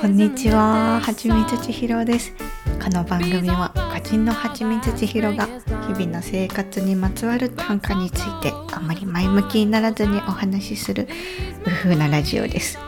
[0.00, 2.32] こんにちは、はちみつちひろです。
[2.82, 11.06] この番組は歌人のはちみつちひろが日々の生活にまつわる短歌についてあまり前向きにならずにお話しする
[11.66, 12.78] 無風なラジオです。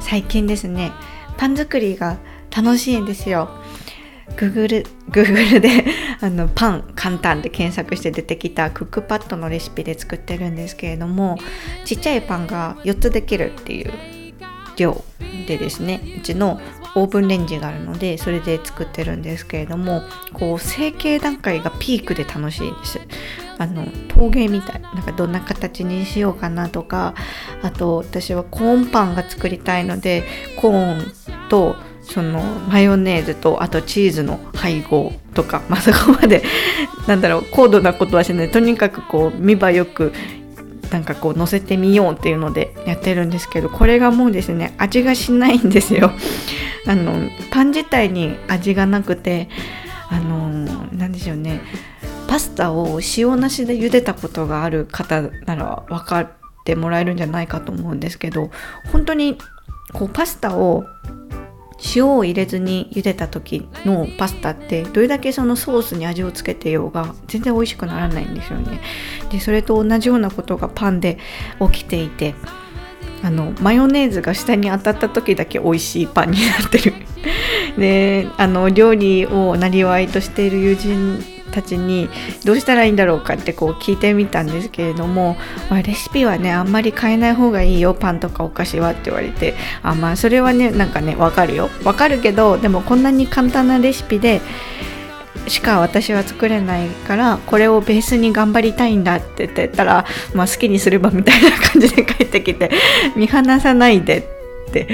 [0.00, 0.92] 最近ですね、
[1.38, 2.18] パン作りが
[2.54, 3.48] 楽しいんですよ。
[4.36, 5.86] グーグル、グーグルで
[6.20, 11.38] あのパン簡単で検索して出てきたクックパッドのレシピで作ってるんですけれども
[11.86, 14.15] ちっちゃいパンが4つできるっていう
[14.76, 15.02] 量
[15.46, 16.60] でですねうちの
[16.94, 20.02] オーブンレンジがあるのでそれで作ってるんですけれども
[20.32, 23.00] こう成形段階がピークで楽しいです。
[23.58, 27.14] あの陶芸みたいなんかどんな形にしようかなとか
[27.62, 30.24] あと私はコーンパンが作りたいので
[30.56, 36.42] コーンとそのマヨネーズとあとチーズの配合とか、まあ、そこまで
[37.06, 38.50] なんだろう高度なことはしない。
[38.50, 40.12] とにかくこう見栄えよく
[40.96, 46.10] なんかこう乗せてみようっていうのでやってるんですけどこれがもうですね味がしないんですよ。
[46.88, 49.50] あのパン自体に味がなくて
[50.08, 51.60] あのなんでしょうね。
[52.28, 56.28] パスタを塩なしで茹でたことがある方なら分かっ
[56.64, 58.50] てもらえるんじゃないかと思うんですけど
[58.90, 59.36] 本当に
[59.92, 60.86] こうパスタを
[61.94, 68.80] 塩を入れずに茹でた時のパスタってどれだけそのソースに味をつけてようが全然美味しくならないんですよね。
[69.30, 71.18] でそれと同じようなことがパンで
[71.72, 72.34] 起きていて
[73.22, 76.94] あのマヨネーズが下に当たった時だけ美味しいパンになってる。
[77.78, 82.08] であの料理をなりわいとしている友人たちに
[82.44, 85.36] どうしたらいいんだろうかってこう聞いてみたんですけれども、
[85.70, 91.70] まあ、レシピはねあんまり変えない方がいいよパンとかお菓子はって言われてあまあそれはねなんかねわかるよ。
[91.84, 94.40] わかるけどでもこんなに簡単なレシピで
[95.48, 102.70] しか私は作れないからこれをベースに頑張りたいんだって言ってたら、まあ、好きにすればみたいな感じで帰ってきて
[103.14, 104.18] 見放さないで
[104.68, 104.88] って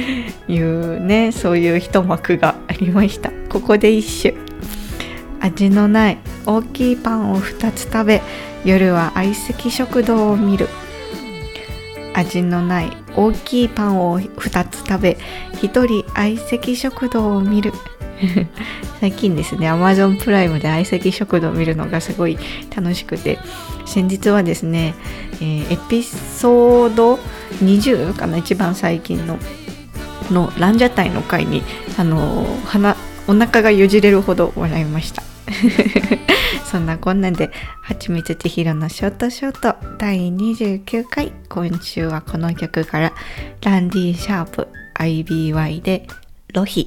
[0.48, 3.30] いうねそういう一幕がありました。
[3.48, 4.51] ここで一首。
[5.42, 8.22] 味のない大きいパンを2つ食べ
[8.64, 10.68] 夜は相席食堂を見る。
[12.14, 15.18] 味のない大きいパンを2つ食べ
[15.54, 17.72] 1人相席食堂を見る。
[19.00, 22.38] 最近ですね Amazon プライムで相席食堂を見るのがすごい
[22.74, 23.40] 楽しくて
[23.84, 24.94] 先日はですね、
[25.40, 27.18] えー、エピソード
[27.64, 29.38] 20かな一番最近の
[30.30, 31.64] のランジャタイの回に
[31.98, 35.31] あの鼻お腹がよじれるほど笑いました。
[36.64, 37.50] そんなこんなで、
[37.82, 43.12] はちみつちひろのショートショート第29回、今週はこの曲から、
[43.62, 46.06] ランディ・シャープ IBY で、
[46.54, 46.86] ロヒ。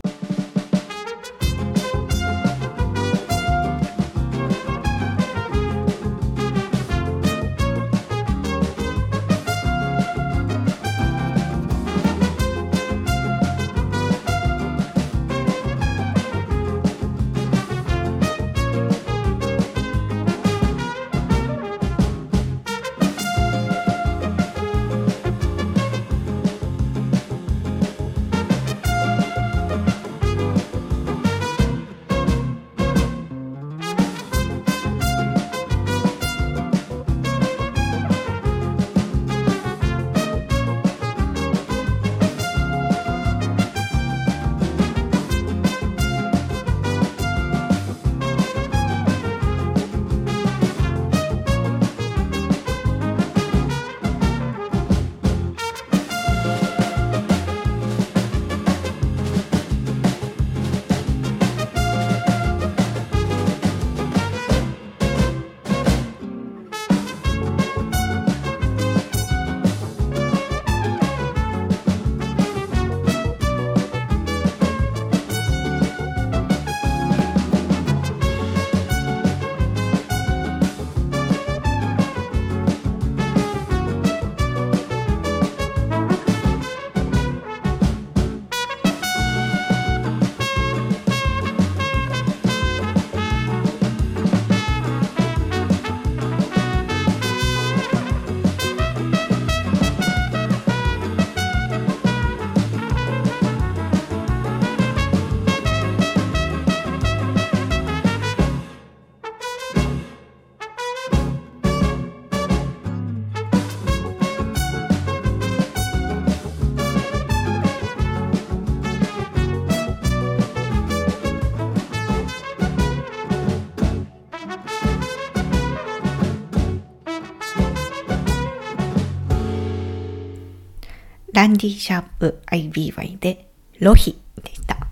[131.58, 133.48] ディ・シャープ IBY で
[133.80, 134.88] ロヒでした。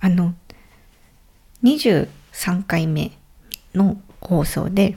[0.00, 0.34] あの、
[1.62, 2.08] 23
[2.66, 3.12] 回目
[3.74, 4.96] の放送で、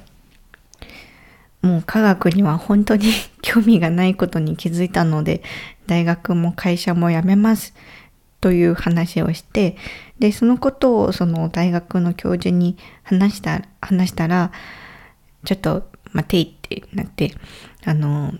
[1.61, 5.41] もう科学には本当に 興味がないことに気づいたので、
[5.85, 7.73] 大学も会社も辞めます
[8.41, 9.75] という話をして、
[10.19, 14.51] で、そのことをその大学の教授に話した、話したら、
[15.45, 17.33] ちょっと待ていってなって、
[17.85, 18.33] あの、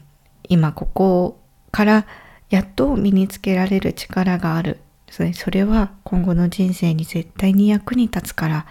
[0.49, 1.39] 今ここ
[1.71, 2.07] から
[2.49, 4.79] やっと身につけられる力がある。
[5.09, 8.65] それそれは今後の人生に絶対に役に立つから、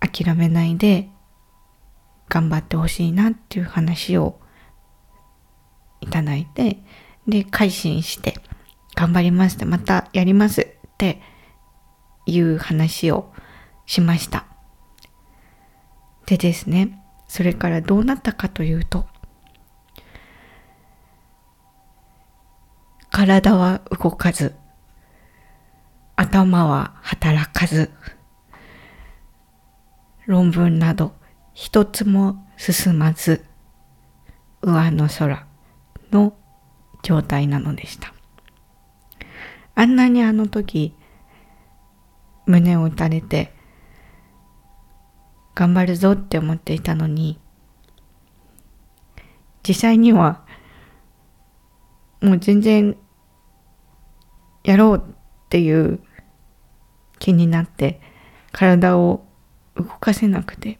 [0.00, 1.08] 諦めないで
[2.28, 4.40] 頑張ってほしいなっていう話を
[6.00, 6.78] いただいて、
[7.28, 8.34] で、改心して、
[8.96, 10.66] 頑張りますって、またやりますっ
[10.96, 11.20] て
[12.26, 13.32] いう話を
[13.86, 14.46] しました。
[16.26, 19.06] でですね、それからどうなったかというと、
[23.10, 24.54] 体は動かず、
[26.16, 27.90] 頭は働かず、
[30.26, 31.12] 論文など
[31.52, 33.44] 一つも進まず、
[34.62, 35.46] 上の空
[36.12, 36.34] の
[37.02, 38.14] 状態なのでした。
[39.74, 40.94] あんなにあの時、
[42.46, 43.52] 胸を打たれて、
[45.54, 47.40] 頑張るぞって思っていたのに、
[49.66, 50.44] 実際には、
[52.20, 52.96] もう全然、
[54.62, 56.00] やろうっていう
[57.18, 58.00] 気になって、
[58.52, 59.24] 体を
[59.74, 60.78] 動かせなくて、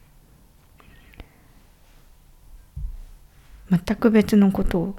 [3.70, 4.96] 全く別のことを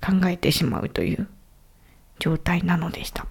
[0.00, 1.28] 考えてしまうという
[2.18, 3.26] 状態なのでした。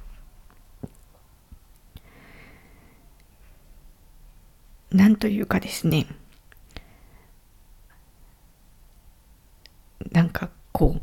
[4.91, 6.07] なんというかですね、
[10.11, 11.01] なんかこう、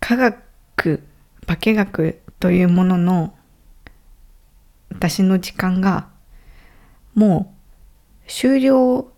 [0.00, 1.02] 科学、
[1.64, 3.34] 化学というものの
[4.90, 6.08] 私の時間が
[7.14, 7.54] も
[8.26, 9.10] う終了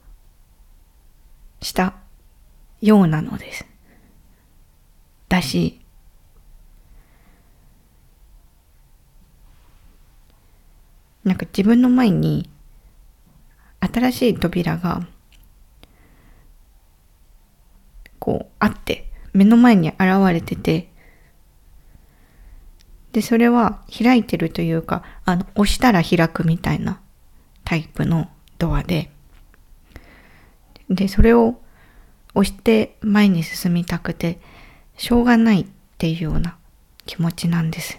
[1.60, 1.94] した
[2.81, 3.66] ようなのです。
[5.28, 5.81] だし、
[11.25, 12.49] なんか自分の前に
[13.81, 15.04] 新しい扉が
[18.20, 20.00] こうあって目の前に現
[20.32, 20.92] れてて
[23.16, 27.00] でそれは開いてるというかあの押したら開くみたいな
[27.64, 28.28] タイプの
[28.58, 29.10] ドアで
[30.90, 31.58] でそれを
[32.34, 34.38] 押して前に進みたくて
[34.98, 35.66] しょうがないっ
[35.96, 36.58] ていうような
[37.06, 37.98] 気持ちなんです。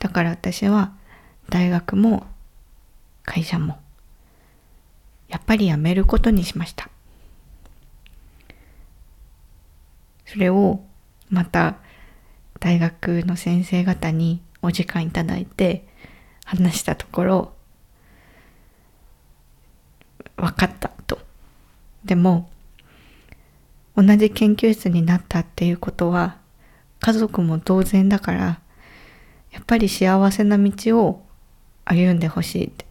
[0.00, 0.92] だから私は
[1.48, 2.26] 大学も
[3.24, 3.78] 会社も
[5.28, 6.90] やっぱり辞めることにしました。
[10.26, 10.84] それを
[11.30, 11.78] また
[12.60, 15.86] 大学の先生方にお時間いただいて
[16.44, 17.52] 話したところ
[20.36, 21.18] 分かったと。
[22.04, 22.48] でも
[23.96, 26.38] 同じ研究室になったっていうことは
[27.00, 28.60] 家族も同然だから
[29.50, 31.26] やっぱり幸せな道を
[31.84, 32.86] 歩んでほしいって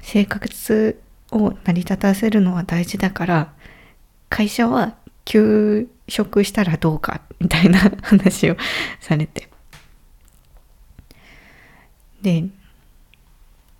[0.00, 1.00] 生活
[1.30, 3.52] を成り立たせるのは大事だから
[4.28, 8.56] 会社は休職したらどうかみたいな話を
[9.00, 9.48] されて。
[12.22, 12.44] で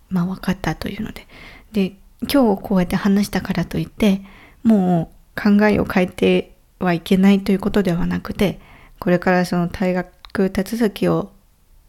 [0.09, 1.27] まあ分かったというので。
[1.71, 1.93] で
[2.31, 4.21] 今日こうやって話したからといって
[4.63, 8.59] もう考えを変えてはいけないということではなくて
[8.99, 11.31] これからその退学手続きを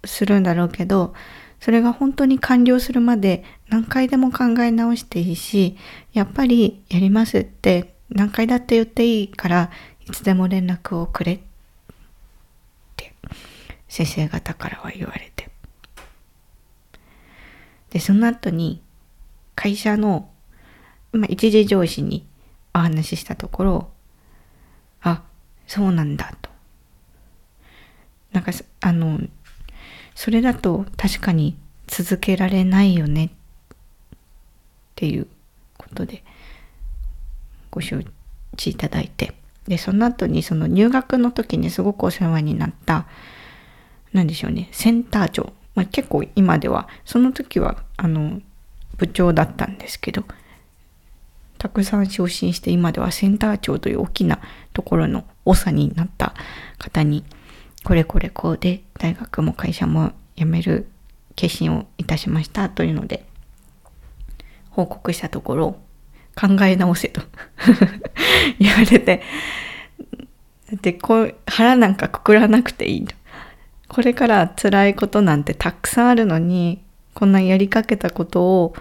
[0.05, 1.15] するんだろうけど
[1.61, 5.77] それが本当に完了するまで何回でも考え直していいし
[6.13, 9.71] やっぱりやりますって何回だって言っていいから
[10.09, 11.39] いつでも連絡をくれっ
[12.97, 13.15] て
[13.89, 15.51] 先生方からは言われて
[17.91, 18.83] でその後に
[19.55, 20.31] 会社の、
[21.13, 22.27] まあ、一時上司に
[22.75, 23.91] お話ししたところ、
[25.03, 25.23] あ、
[25.67, 26.51] そうなんだと。
[28.33, 29.21] なんか、あの、
[30.15, 31.57] それだと確かに
[31.87, 33.31] 続けられないよねっ
[34.95, 35.27] ていう
[35.77, 36.23] ことで
[37.71, 37.99] ご承
[38.57, 39.35] 知いただいて。
[39.69, 43.07] で、その後にその入学の時にすごくお世話になった、
[44.12, 45.52] 何でしょうね、センター長。
[45.75, 48.40] まあ、結構今では、その時は、あの、
[48.99, 50.25] 部長だったんですけど、
[51.59, 54.40] たくさん昇進して今ではセンター長という大きな
[54.73, 56.35] ところの長になった
[56.78, 57.25] 方に、
[57.85, 60.88] これこれこうで大学も会社も辞める
[61.37, 63.25] 決心をいたしましたというので、
[64.71, 65.76] 報告したところ、
[66.35, 67.23] 考え直せと。
[68.59, 69.23] 言われて、
[70.71, 73.07] だってこう腹なんかくくらなくていい
[73.89, 78.75] これから辛いことなんてたくさんあるのにこんなやりかけたことを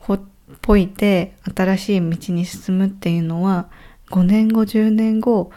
[0.00, 0.20] ほっ
[0.60, 3.68] ぽいて新しい道に進むっていうのは
[4.10, 5.52] 5年後10年後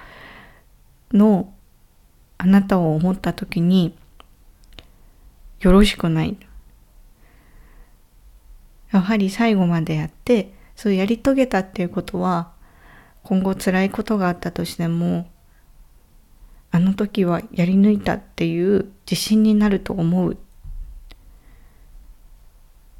[1.14, 1.52] の
[2.38, 3.96] あなたを思った時に
[5.62, 6.38] よろしくない。
[8.92, 12.50] やはり最後までやってそうやり遂げたっていうことは
[13.22, 15.30] 今後辛いことがあったとしても
[16.72, 20.38] あの時はやり抜いたっていう自信になると思う。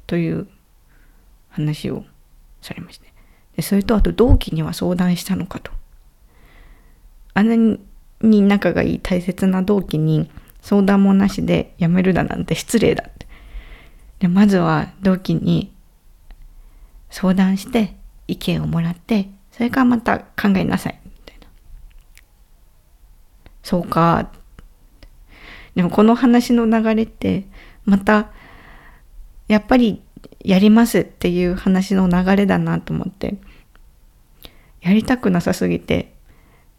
[0.06, 0.46] という
[1.48, 2.04] 話を
[2.60, 3.12] されまして。
[3.56, 5.72] でそれとあと同期には相談したのかと。
[7.34, 7.78] あんな
[8.20, 13.26] に仲がいい大切な同期に相談もなしで辞めるだなんて失礼だって。
[14.20, 15.71] でまずは同期に
[17.12, 17.94] 相談して
[18.26, 21.46] 意見をもらってそれからまた考えなさいみたいな。
[23.62, 24.32] そうか。
[25.74, 27.44] でもこの話の流れって
[27.84, 28.30] また
[29.46, 30.02] やっぱり
[30.40, 33.36] やりますっていう話の流れだなと思って。
[34.80, 36.12] やりたくなさすぎて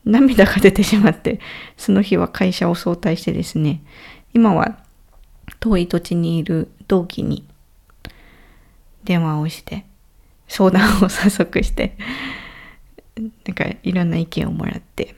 [0.03, 1.39] 涙が出てしまって
[1.77, 3.81] その日は会社を早退してですね。
[4.33, 4.79] 今は
[5.59, 7.47] 遠い土地にいる同期に
[9.03, 9.85] 電話をして
[10.53, 11.97] 相談を早速して
[13.17, 15.15] なんかいろんな意見をもらって。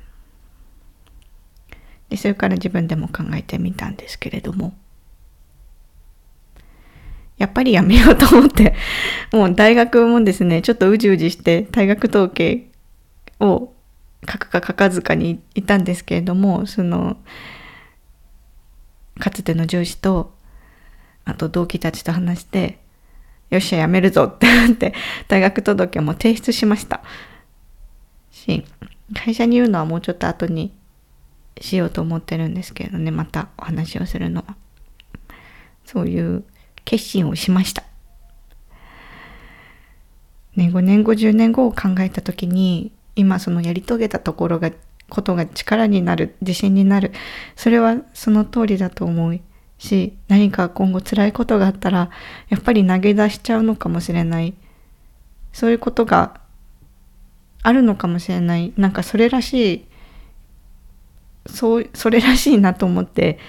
[2.10, 4.74] でそれから自分でも考えてみたんですけれども。
[7.38, 8.76] やっぱりやめようと思って、
[9.34, 12.72] もう大学もですね、ちょっとうじうじして大学統計
[13.42, 13.74] を
[14.32, 17.18] 書くか書かずかにいたんですけれども、その、
[19.20, 20.34] かつての上司と、
[21.26, 22.80] あと同期たちと話して、
[23.56, 24.94] よっしゃやめるぞってなって、
[25.28, 27.02] 大学届も提出しました。
[28.32, 28.66] し、
[29.14, 30.74] 会社に言うのはもうちょっと後に
[31.60, 34.56] しようと思ってるんですけどね、またお話をするのは。
[35.86, 36.44] そういう
[36.84, 37.84] 決心をしました。
[40.56, 44.72] ね、5年後10年後を考えた時に今そのやり遂げたところが
[45.10, 47.12] ことが力になる自信になる
[47.56, 49.40] それはその通りだと思う
[49.78, 52.10] し何か今後辛いことがあったら
[52.50, 54.54] やっぱり投げ出しちゃうのかもしれない。
[55.54, 56.42] そういうことが
[57.64, 58.74] あるのかもしれない。
[58.78, 59.86] なんかそれらしい
[61.48, 63.40] そうそれらしいなと思って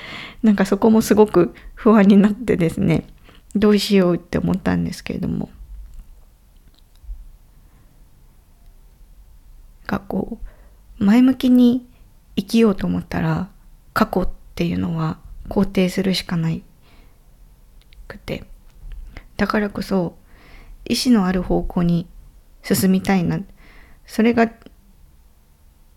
[0.43, 3.07] なんかそこもすごく不安になってですね
[3.55, 5.51] どうしようって思ったんですけれども。
[9.87, 10.41] がこ
[11.01, 11.87] う前向きに
[12.35, 13.49] 生きようと思ったら
[13.95, 15.19] 過去っていうのは
[15.49, 16.63] 肯定するしかない
[18.09, 18.45] くて。
[19.37, 20.17] だからこそ
[20.85, 22.07] 意志のある方向に
[22.63, 23.41] 進みたいな。
[24.07, 24.51] それが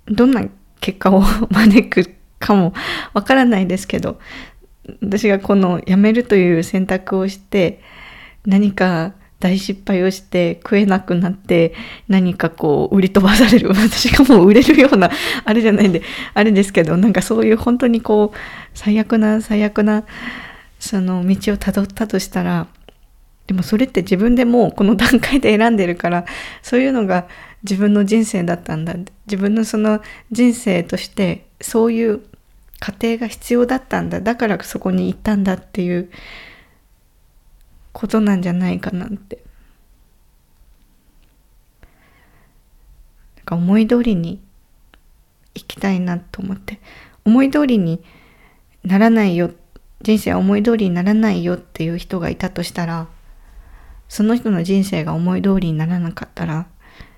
[0.07, 0.43] どんな
[0.81, 2.73] 結果を招くかも
[3.13, 4.19] わからないですけど
[5.01, 7.81] 私がこの辞めるという選択をして
[8.45, 11.73] 何か大失敗をして食えなくなって
[12.07, 13.69] 何かこう売り飛ばされる。
[13.73, 15.09] 私がもう売れるような
[15.45, 16.01] あれじゃないんで
[16.33, 18.37] あれですけどなんかそういう本当にこう
[18.73, 20.03] 最悪な最悪な
[20.79, 22.67] その道をたどったとしたら
[23.47, 26.25] でもそれって自分でもうこの段階で選んでるから
[26.61, 27.27] そういうのが
[27.63, 28.95] 自分の人生だったんだ。
[29.25, 32.21] 自分のその人生としてそういう
[32.79, 34.21] 過程が必要だったんだ。
[34.21, 36.09] だからそこに行ったんだっていう
[37.99, 39.43] ことなんじゃないかなって。
[43.35, 44.39] なんか思い通りに
[45.53, 46.79] 生きたいなと思って。
[47.25, 48.01] 思い通りに
[48.85, 49.51] ならないよ。
[50.01, 53.09] 人生は思い通りにならないよっていう人がいたとしたら
[54.07, 56.67] その人の人生が思い通りにならなかったら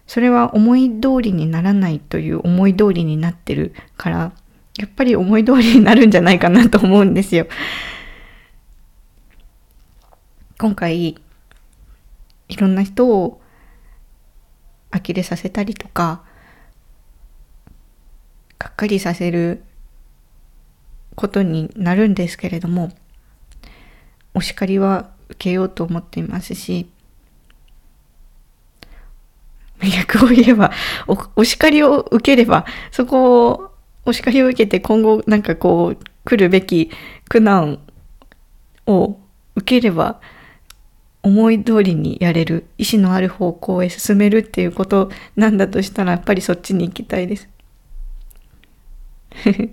[0.07, 4.31] それは思い通りにならないという思い通りになってるから
[4.79, 7.45] やっぱり思い通りになるんじゃないかなと思うんですよ。
[10.61, 11.15] 今回
[12.49, 13.41] いろんな人を
[14.91, 16.21] 呆れさせたりとか
[18.59, 19.63] がっかりさせる
[21.15, 22.91] ことになるんですけれども
[24.35, 26.87] お叱りは受けようと思っていますし
[29.81, 30.71] 逆を言えば
[31.35, 33.71] お叱りを受ければそこを
[34.05, 36.91] お叱りを受けて今後なんかこう来るべき
[37.29, 37.79] 苦難
[38.85, 39.17] を
[39.55, 40.21] 受ければ
[41.23, 47.47] 思い通りにやれる意志のある方向へ進めるっていうことなんだとしたらやっぱりそっちに行きたいです。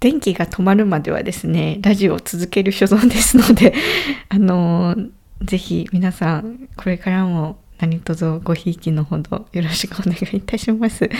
[0.00, 3.72] 電気が止まるまではですねラジオを続ける所存ですので
[4.28, 5.10] あのー、
[5.42, 11.08] ぜひ皆さんこれからも何卒ごひいきのほどよろしくお願いいたします。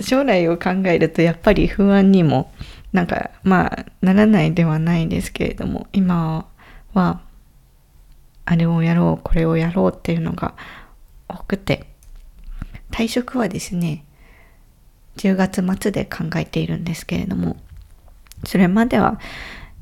[0.00, 2.52] 将来を考えるとやっぱり不安にも
[2.92, 6.46] なんかまあならないではないですけれども今は
[6.94, 7.20] は
[8.44, 10.54] あれをやろうこれをやろうっていうのが
[11.28, 11.86] 多くて
[12.90, 14.04] 退職はですね
[15.16, 17.56] 10月末で考えているんですけれども
[18.44, 19.20] それまでは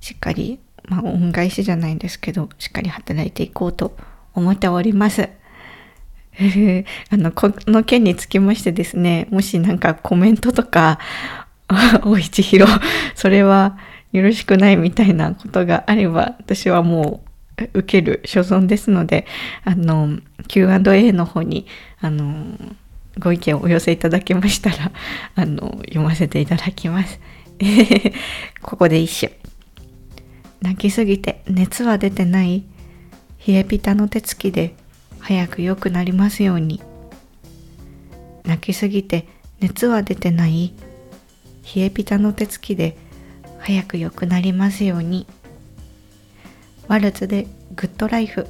[0.01, 3.97] しっかりまあ恩返しじゃないんですけどしっかり働いていこうと
[4.35, 5.29] 思っております。
[7.11, 10.99] あの、この件につきましてですね、もしなんかコメントとか、
[12.05, 12.67] おいちひろ、
[13.15, 13.79] それは
[14.13, 17.23] よろしくないみたいなことがあれば、私はも
[17.59, 19.27] う受ける所存ですので、
[19.65, 21.67] あの、Q&A の方に、
[22.01, 22.57] あの、
[23.19, 24.93] ご意見をお寄せいただけましたら、
[25.35, 27.21] あの、読ませていただきます。
[28.63, 29.33] ここで一首。
[30.61, 32.63] 泣きすぎて熱は出てない
[33.47, 34.77] 冷えピタの手つきで
[35.19, 36.81] 早く良くなりますように
[38.45, 39.27] 泣きすぎて
[39.61, 40.73] 熱は出てない
[41.75, 42.97] 冷えピタの手つきで
[43.65, 45.27] 早く良くなりますように。
[46.89, 48.47] ワルツでグッドライフ。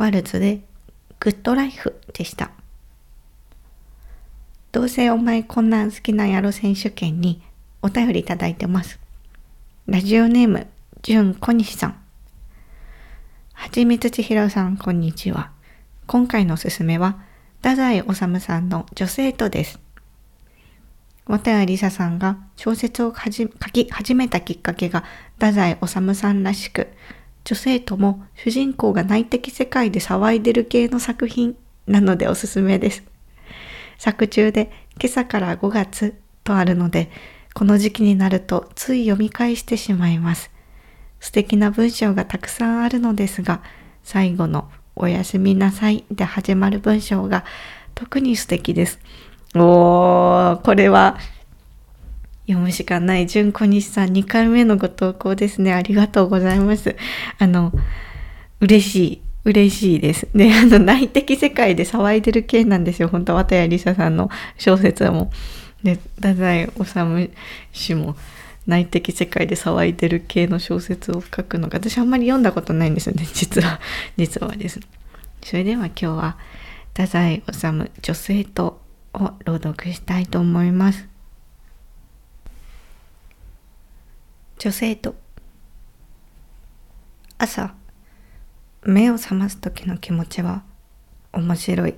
[0.00, 0.62] ワルツで
[1.18, 2.50] グッドライフでした。
[4.72, 7.42] どうせお前こんなん好きなんやろ選手権に
[7.82, 8.98] お便りいただいてます。
[9.86, 10.68] ラジオネーム、
[11.02, 12.00] じゅんこにしさん。
[13.52, 15.50] はちみつちひろさん、こんにちは。
[16.06, 17.18] 今回のおすすめは、
[17.58, 19.80] 太宰治さんの女性とです。
[21.26, 23.30] 綿谷りささんが小説を書
[23.70, 26.88] き始めたきっかけが太宰治さんらしく、
[27.44, 33.02] 女性とも主人公が内的世界で騒いでる系の作品なのでおすすめです。
[33.98, 37.10] 作中で今朝から5月とあるので、
[37.54, 40.50] この時期になるとつい読み返してしまいます。
[41.20, 43.62] 素敵な文章がたくさんあるのですが、
[44.02, 47.44] 最後のおやすみなさいで始まる文章が
[47.94, 48.98] 特に素敵です。
[49.54, 51.18] おー、これは
[52.52, 53.26] 読むしかない。
[53.26, 55.72] 純子西さん、2回目のご投稿ですね。
[55.72, 56.96] ありがとうございます。
[57.38, 57.72] あの、
[58.60, 59.22] 嬉しい。
[59.44, 60.28] 嬉しいです。
[60.34, 63.08] で、あの、内的世界で騒いでる系なんですよ。
[63.08, 65.30] 本当綿谷りささんの小説はも
[65.82, 65.86] う。
[65.86, 67.30] で、太宰治
[67.72, 68.16] 氏も
[68.66, 73.26] 内的世界で騒いでる系の小説を書くのが、私あんまり読んだことないんですよね。
[73.32, 73.80] 実は。
[74.16, 74.80] 実はです。
[75.42, 76.36] それでは今日は、
[76.94, 78.82] 太宰治女性と
[79.14, 81.08] を朗読したいと思います。
[84.62, 85.14] 女性と。
[87.38, 87.74] 朝
[88.82, 90.64] 目を覚ます時の気持ちは
[91.32, 91.94] 面白い。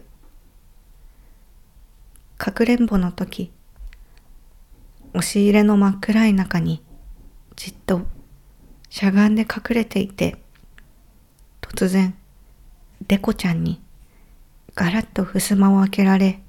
[2.39, 3.51] かくれんぼの時
[5.13, 6.85] 押し入れの真っ暗い中に
[7.57, 8.03] じっと
[8.91, 10.37] しゃがんで隠れていて
[11.61, 12.15] 突然
[13.09, 13.83] デコちゃんに
[14.77, 16.41] ガラッと襖を開けられ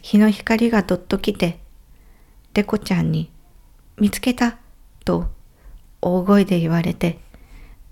[0.00, 1.58] 日の光がどっと来て
[2.54, 3.29] デコちゃんに
[4.00, 4.56] 見つけた
[5.04, 5.28] と
[6.00, 7.18] 大声で言われて、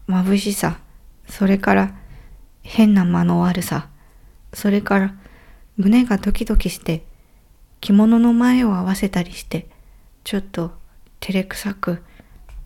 [0.09, 0.79] 眩しさ、
[1.29, 1.95] それから
[2.63, 3.89] 変な間の悪さ、
[4.55, 5.15] それから
[5.77, 7.05] 胸がドキドキして
[7.81, 9.69] 着物の前を合わせたりして、
[10.25, 10.73] ちょっと
[11.21, 12.03] 照れくさく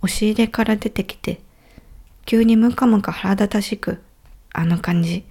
[0.01, 1.41] 押し入れから出てきて、
[2.25, 4.01] 急にムカムカ腹立たしく、
[4.53, 5.25] あの感じ、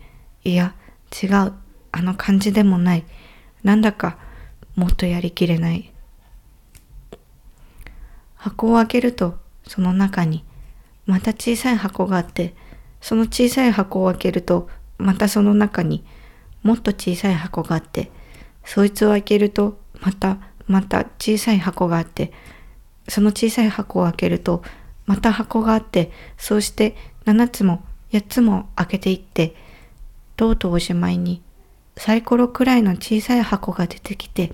[0.44, 0.76] いや
[1.24, 1.54] 違う、
[1.94, 3.06] あの感じでもない、
[3.64, 4.18] なんだか
[4.76, 5.92] もっとやりきれない。
[8.42, 10.44] 箱を開けるとその中に
[11.06, 12.56] また小さい箱があって
[13.00, 16.04] その小さい箱を開けるとまたその中に
[16.64, 18.10] もっと小さい箱があって
[18.66, 22.34] そいつを開けるとまたまた小さい箱があって
[23.08, 24.64] その小さい箱を開けると
[25.06, 29.56] また箱があってそうして7つも8つも開けていって
[30.36, 31.44] とうとうおしまいに
[31.96, 34.52] サイコロくらいの小さい箱が出てきて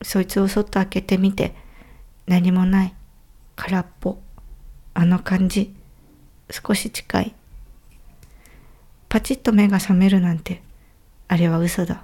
[0.00, 1.65] そいつをそっと開けてみて
[2.26, 2.94] 何もない
[3.54, 4.18] 空っぽ
[4.98, 5.74] あの感じ、
[6.50, 7.34] 少し近い。
[9.10, 10.62] パチッと目が覚めるなんて、
[11.28, 12.02] あれは嘘だ。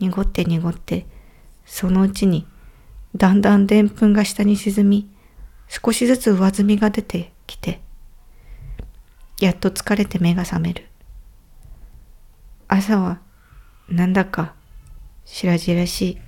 [0.00, 1.06] 濁って濁って、
[1.64, 2.46] そのうちに、
[3.14, 5.08] だんだんでんぷんが下に沈み、
[5.68, 7.80] 少しずつ上積みが出てきて、
[9.40, 10.86] やっと疲れて目が覚める。
[12.66, 13.20] 朝は、
[13.88, 14.54] なんだか、
[15.24, 16.27] 白々しい。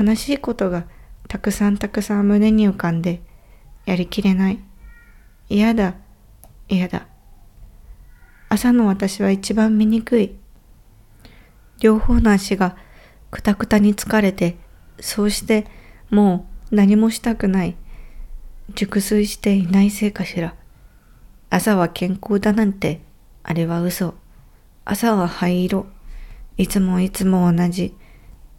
[0.00, 0.84] 悲しいことが
[1.28, 3.20] たくさんたくさん胸に浮かんで、
[3.84, 4.58] やりきれない。
[5.50, 5.94] 嫌だ、
[6.68, 7.06] 嫌だ。
[8.48, 10.36] 朝の私は一番醜い。
[11.80, 12.76] 両方の足が
[13.30, 14.56] くたくたに疲れて、
[15.00, 15.66] そうして
[16.10, 17.76] もう何もしたくない。
[18.74, 20.54] 熟睡していないせいかしら。
[21.50, 23.02] 朝は健康だなんて、
[23.42, 24.14] あれは嘘。
[24.84, 25.86] 朝は灰色。
[26.56, 27.94] いつもいつも同じ。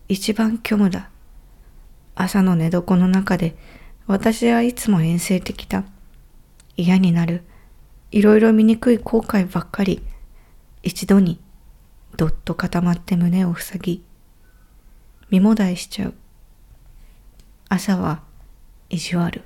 [0.08, 1.11] 一番虚無だ。
[2.16, 3.56] 朝の寝床の中で
[4.08, 5.86] 私はいつも遠征的だ。
[6.76, 7.44] 嫌になる。
[8.12, 10.04] いろいろ醜い後悔ばっかり。
[10.84, 11.40] 一度に
[12.18, 14.04] どっと固まって胸を塞ぎ、
[15.30, 16.14] 身もだえしちゃう。
[17.70, 18.24] 朝は
[18.90, 19.44] 意地悪。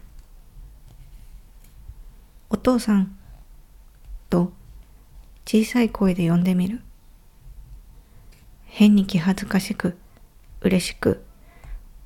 [2.49, 3.17] お父さん、
[4.29, 4.53] と
[5.45, 6.81] 小さい声で呼んでみる。
[8.63, 9.97] 変に気恥ずかしく、
[10.61, 11.24] 嬉しく、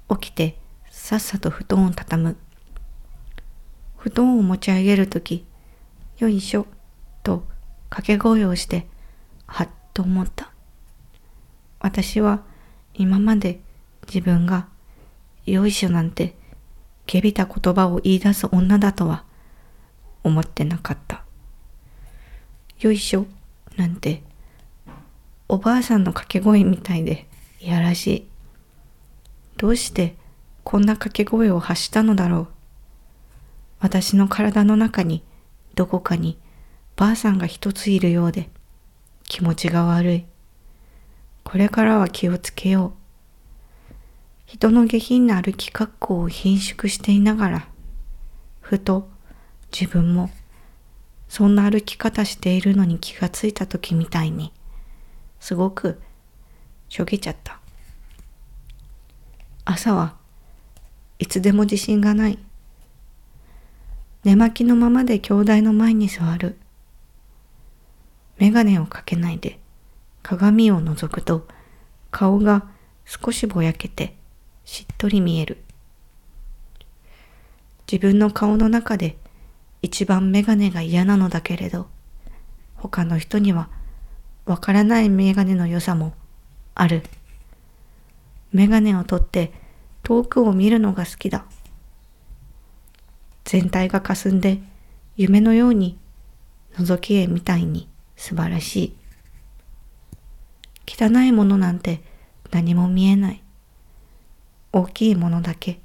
[0.10, 0.58] 起きて
[0.89, 2.38] さっさと布団を畳む。
[3.98, 5.45] 布団を持ち上げるとき、
[6.17, 6.65] よいしょ
[7.24, 7.43] と
[7.89, 8.88] 掛け声をして、
[9.45, 10.52] はっと思った。
[11.80, 12.41] 私は
[12.93, 13.60] 今まで
[14.08, 14.67] 自分が
[15.45, 16.36] よいしょなんて
[17.06, 19.24] けびた言葉を言い出す女だとは
[20.24, 21.24] 思ってなかった。
[22.80, 23.26] よいしょ
[23.78, 24.24] なんて
[25.48, 27.28] おばあさんの掛け声みたいで
[27.60, 28.28] いやらしい。
[29.60, 30.15] どうして
[30.63, 32.48] こんな掛け声を発したのだろう？
[33.82, 35.22] 私の体の中に
[35.76, 36.39] どこかに
[36.95, 38.50] ばあさんが一ついるようで
[39.26, 40.26] 気持ちが悪い。
[41.43, 42.93] これからは気をつけよ
[43.91, 43.93] う。
[44.45, 47.67] 人の下品な歩き格好を貧縮していながら、
[48.62, 49.10] ふと
[49.78, 50.30] 自分も
[51.28, 54.54] そんな歩き方しているのに気がついた時みたいに、
[55.41, 56.02] すごく
[56.88, 57.59] しょげちゃった。
[59.71, 60.15] 朝は
[61.19, 62.39] いつでも自信がない。
[64.23, 66.58] 寝巻きのままで兄弟の前に座る。
[68.39, 69.60] メガネをかけないで
[70.23, 71.47] 鏡を覗くと
[72.10, 72.65] 顔が
[73.05, 74.15] 少しぼやけて
[74.65, 75.63] しっとり見える。
[77.91, 79.17] 自分の顔の中で
[79.84, 81.88] 一番メガネが嫌なのだけれど、
[82.73, 83.69] 他の人には
[84.47, 86.15] わからないメガネの良さも
[86.73, 87.03] ある。
[88.51, 89.59] メガネを取って
[90.10, 91.45] 遠くを見るのが好きだ。
[93.43, 94.60] 全体が霞んで
[95.15, 96.00] 夢のように
[96.74, 98.95] 覗き絵みたいに素晴らし
[100.88, 100.98] い。
[101.00, 102.02] 汚いものなんて
[102.50, 103.43] 何も見えない。
[104.74, 105.80] 大きいものだけ、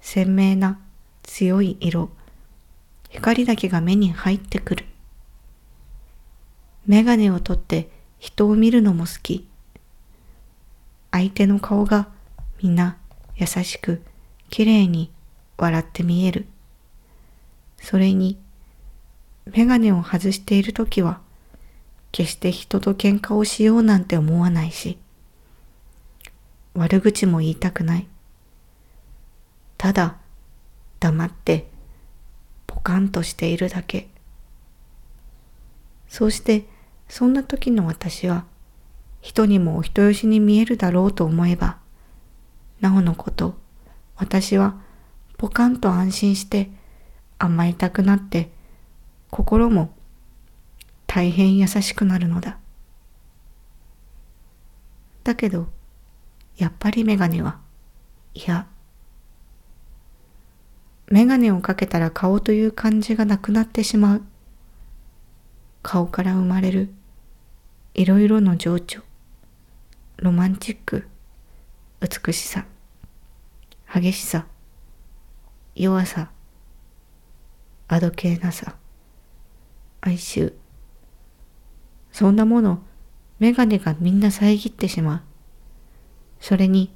[0.00, 0.80] 鮮明な
[1.22, 2.10] 強い色、
[3.10, 4.86] 光だけが目に入ってくる。
[6.84, 9.46] メガネを取って人を見るのも好き。
[11.12, 12.08] 相手の顔が
[12.60, 12.96] みんな
[13.36, 14.02] 優しく
[14.48, 15.10] 綺麗に
[15.58, 16.46] 笑って見える。
[17.78, 18.38] それに、
[19.46, 21.20] メガネを外しているときは、
[22.12, 24.98] 決して人と喧嘩をしようなんて思わないし、
[26.74, 28.08] 悪口も言いたくない。
[29.76, 30.16] ただ、
[31.00, 31.68] 黙って、
[32.66, 34.08] ポカンとしているだけ。
[36.08, 36.66] そうして、
[37.08, 38.44] そんな時の私は、
[39.20, 41.78] 人にもお人よしに見えるだろうと思えば、
[42.80, 43.58] なおのこと、
[44.16, 44.76] 私は
[45.38, 46.70] ポカンと安心して
[47.38, 48.50] 甘えたくなって、
[49.30, 49.94] 心も
[51.06, 52.58] 大変優しくなるのだ。
[55.24, 55.68] だけど、
[56.56, 57.58] やっぱりメガネは、
[58.34, 58.66] いや、
[61.08, 64.22] メガネをかけたら顔という感じがなくなってしまう。
[65.82, 66.92] 顔から生まれる
[67.94, 69.02] いろいろの情緒。
[70.16, 71.06] ロマンチック、
[72.00, 72.66] 美しさ、
[73.92, 74.46] 激しさ、
[75.74, 76.30] 弱さ、
[77.88, 78.76] あどけなさ、
[80.02, 80.52] 哀愁。
[82.12, 82.82] そんなもの、
[83.38, 85.22] メガネがみんな遮ってしまう。
[86.40, 86.92] それに、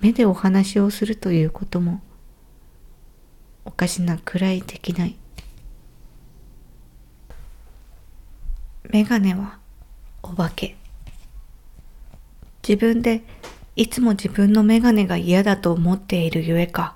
[0.00, 2.00] 目でお話をするということも、
[3.64, 5.16] おかしなくらいできない。
[8.90, 9.58] メガネは、
[10.22, 10.76] お化け。
[12.66, 13.22] 自分で
[13.76, 16.94] いつも自分のメガネが嫌だと思っているゆえか、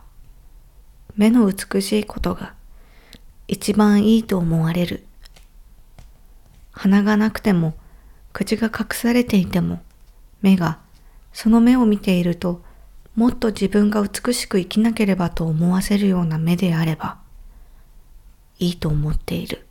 [1.17, 2.55] 目の美しいことが
[3.49, 5.05] 一番いいと思われる。
[6.71, 7.75] 鼻がなくても
[8.33, 9.83] 口が隠されていても
[10.43, 10.79] 目が
[11.33, 12.63] その目を見ていると
[13.17, 17.19] もっと自分が美しく生きなければと思わせるような目であれば
[18.61, 19.67] いいと思っている。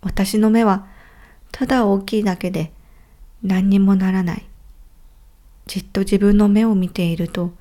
[0.00, 0.86] 私の目は
[1.52, 2.72] ただ大きいだけで
[3.46, 4.44] 何にもならない。
[5.66, 7.52] じっと自分の目を見ていると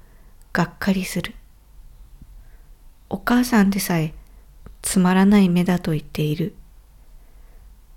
[0.51, 1.35] がっかりする。
[3.07, 4.15] お母さんでさえ
[4.81, 6.55] つまらない目だと言っている。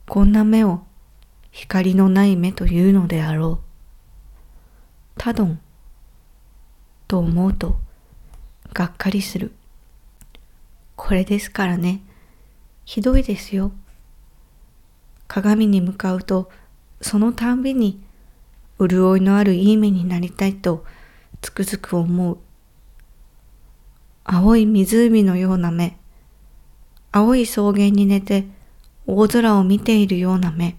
[0.07, 0.83] こんな目を
[1.51, 3.65] 光のない目というのであろう。
[5.17, 5.59] たどん
[7.09, 7.79] と思うと
[8.75, 9.53] がっかりする。
[10.95, 12.03] これですからね。
[12.85, 13.73] ひどいですよ。
[15.27, 16.51] 鏡に向かうと
[17.01, 18.01] そのたんびに
[18.81, 20.85] 潤いのあるいい目になりたいと
[21.41, 22.39] つくづく思う。
[24.25, 25.97] 青い湖のような目、
[27.13, 28.47] 青い草原に寝て
[29.07, 30.77] 大空を見ているような目。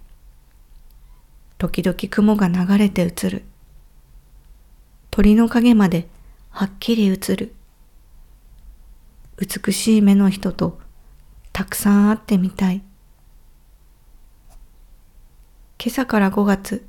[1.58, 3.44] 時々雲が流れて映る。
[5.12, 6.08] 鳥の影まで
[6.52, 7.56] はっきり映る。
[9.38, 10.80] 美しい目の人と
[11.52, 12.84] たくさん会ってみたい。
[15.82, 16.86] 今朝から5月。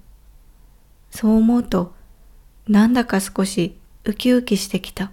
[1.12, 1.94] そう思うと、
[2.66, 5.12] なんだか少しウキウキしてきた。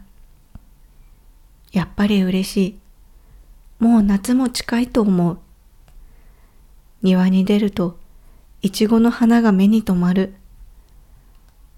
[1.71, 2.79] やっぱり嬉しい。
[3.77, 5.37] もう夏も近いと思う。
[7.03, 7.99] 庭に出ると、
[8.63, 10.33] いちごの花が目に留まる。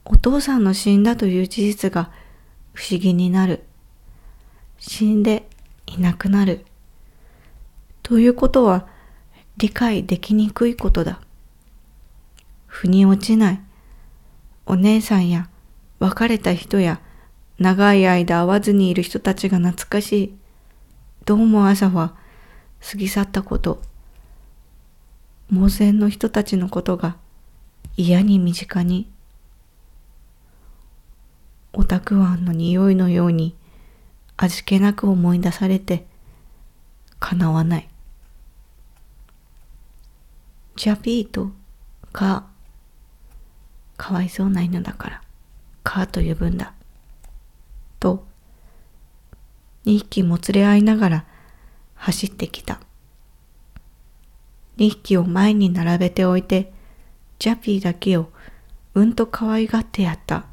[0.06, 2.12] お父さんの死んだという事実が
[2.72, 3.66] 不思議になる。
[4.78, 5.50] 死んで
[5.86, 6.66] いなくなる。
[8.04, 8.88] ということは
[9.58, 11.20] 理解できにくいことだ。
[12.80, 13.62] 腑に落ちない。
[14.66, 15.50] お姉さんや
[16.00, 17.02] 別れた人や
[17.58, 20.38] 長い間会わずにいる人たちが懐かしい。
[21.26, 22.16] どうも朝は
[22.80, 23.82] 過ぎ去ったこと。
[25.52, 27.18] 盲前の人たちのことが
[27.98, 29.12] 嫌に身近に
[31.74, 33.58] おたくあんの匂いのように
[34.38, 36.06] 味気なく思い出されて
[37.20, 37.90] 叶わない
[40.78, 41.52] ジャピーと
[42.14, 42.59] カー
[44.00, 45.22] かわいそうな犬だから
[45.84, 46.74] カーと呼ぶんだ
[48.00, 48.26] と
[49.86, 51.26] 2匹もつれ合いながら
[51.94, 52.80] 走ってきた
[54.80, 56.72] 2匹を前に並べておいて、
[57.38, 58.30] ジャフィーだけを
[58.94, 60.46] うんと可愛がってやった。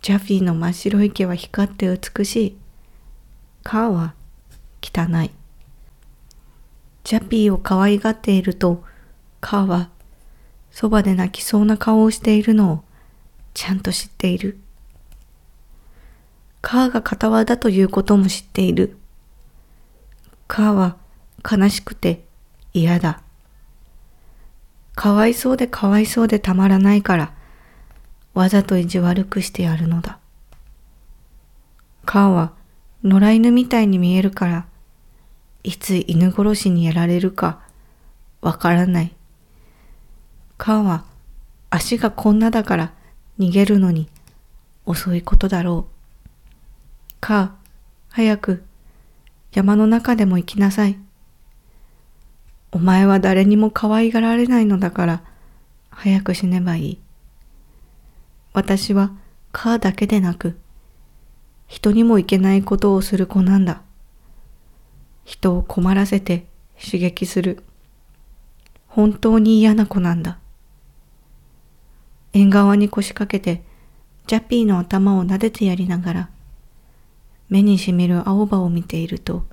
[0.00, 2.56] ジャフィーの真っ白い毛は光って美しい。
[3.62, 4.14] カーは
[4.82, 5.30] 汚い。
[7.04, 8.82] ジャピーを可愛がっていると、
[9.42, 9.90] カーは
[10.70, 12.84] そばで泣きそうな顔をしているのを
[13.54, 14.58] ちゃんと知っている。
[16.62, 18.96] カーが片輪だということも知っている。
[20.46, 20.96] カーは
[21.50, 22.24] 悲しくて
[22.72, 23.22] 嫌だ。
[24.94, 27.32] かわいそうでかわいそうでたまらないから、
[28.34, 30.18] わざと意地悪くしてやるのだ。
[32.04, 32.52] カーは
[33.02, 34.66] 野良犬みたいに見えるから、
[35.62, 37.60] いつ犬殺しにやられるか
[38.40, 39.12] わからない。
[40.60, 41.04] カーは
[41.70, 42.92] 足がこんなだから
[43.38, 44.10] 逃げるのに
[44.84, 46.34] 遅いことだろう。
[47.18, 47.50] カー、
[48.10, 48.62] 早く
[49.52, 50.98] 山の中でも行きなさい。
[52.72, 55.22] お前は誰にも可愛がられないのだから、
[55.88, 56.98] 早く死ねばいい。
[58.52, 59.12] 私は
[59.52, 60.58] カーだけでなく、
[61.68, 63.80] 人にもいけないことをする子なんだ。
[65.24, 66.44] 人を困らせて
[66.78, 67.64] 刺激する。
[68.88, 70.39] 本当に嫌な子なんだ。
[72.32, 73.62] 縁側に腰掛けて、
[74.26, 76.30] ジャピーの頭を撫でてやりながら、
[77.48, 79.44] 目にしみる青葉を見ていると、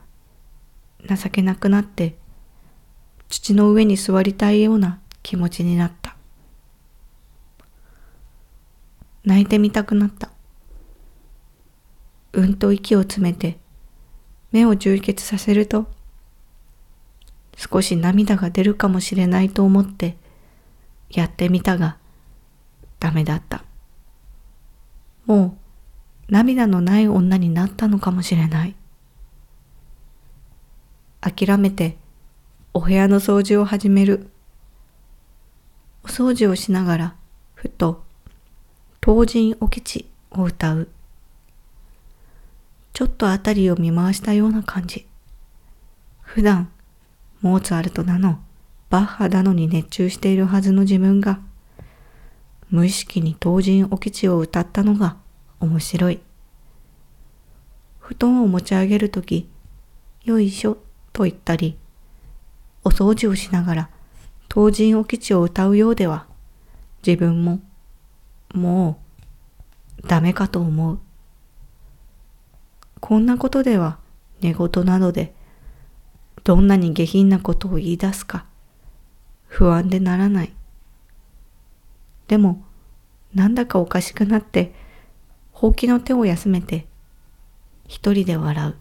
[1.06, 2.18] 情けなくなって
[3.30, 6.16] 土の上に座りたいような気持ちになった。
[9.24, 10.32] 泣いてみたくなった。
[12.34, 13.58] うんと息を詰めて
[14.52, 15.88] 目を充血させると
[17.56, 20.18] 少し涙が出るかもしれないと思って
[21.10, 21.98] やってみたが
[23.00, 23.64] ダメだった。
[25.26, 25.58] も
[26.30, 28.76] う涙のない女になったのかもしれない。
[31.22, 31.98] 諦めて
[32.78, 34.30] お部屋の掃除を始める。
[36.04, 37.16] お掃除をしながら、
[37.56, 38.04] ふと、
[39.02, 40.88] 当人おけちを歌う。
[42.94, 45.08] ちょっとあたりを見回したような感じ。
[46.22, 46.70] 普段、
[47.42, 48.40] モーツァルトだの、
[48.92, 51.40] バッハだのに熱中しているはずの自分が、
[52.70, 55.18] 無意識に当人おけちを歌ったのが
[55.60, 56.20] 面白い。
[58.00, 59.50] 布団を持ち上げるとき、
[60.24, 60.78] よいしょ
[61.14, 61.78] と言ったり、
[62.84, 63.90] お掃除をしながら、
[64.50, 66.26] 当人お吉を歌うようでは、
[67.06, 67.60] 自分も、
[68.54, 69.00] も
[70.04, 71.00] う、ダメかと思う。
[73.00, 74.00] こんなことでは、
[74.42, 75.34] 寝言などで、
[76.44, 78.46] どんなに下品なことを言い出すか、
[79.48, 80.57] 不安でならない。
[82.28, 82.64] でも、
[83.34, 84.74] なんだかおかしくなって、
[85.52, 86.86] ほうきの手を休めて、
[87.88, 88.76] 一人で笑う。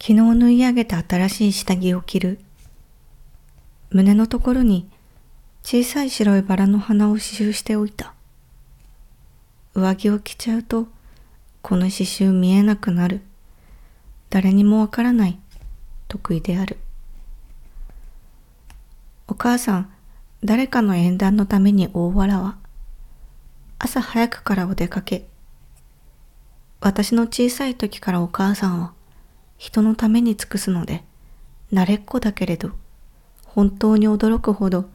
[0.00, 2.40] 昨日縫い上げた新しい下着を着る。
[3.90, 4.88] 胸のところに
[5.62, 8.14] 小さい白いバラの花を刺繍しておいた。
[9.74, 10.88] 上着を着ちゃうと、
[11.60, 13.20] この刺繍見えなくなる。
[14.30, 15.38] 誰にもわからない。
[16.08, 16.78] 得意である。
[19.28, 19.92] お母さん、
[20.42, 22.56] 誰かの縁談のために大わらわ。
[23.78, 25.26] 朝早くからお出かけ。
[26.80, 28.94] 私の小さい時からお母さんは
[29.58, 31.04] 人のために尽くすので、
[31.74, 32.70] 慣れっこだけれど、
[33.44, 34.88] 本当に驚くほど